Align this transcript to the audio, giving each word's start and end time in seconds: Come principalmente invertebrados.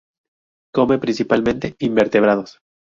Come 0.73 0.97
principalmente 0.97 1.75
invertebrados. 1.77 2.57